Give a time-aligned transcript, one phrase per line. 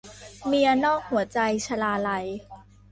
[0.47, 2.25] เมียนอกหัวใจ- ชลาลัย